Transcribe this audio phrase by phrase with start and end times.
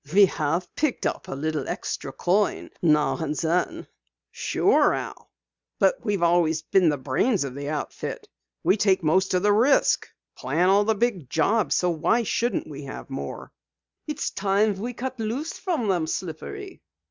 [0.11, 3.85] "We have picked up a little extra coin now and then."
[4.31, 5.29] "Sure, Al,
[5.77, 8.27] but we've always been the brains of the outfit.
[8.63, 12.85] We take most of the risk, plan all the big jobs, so why shouldn't we
[12.85, 13.51] have more?"
[14.07, 16.81] "It's time we cut loose from 'em, Slippery."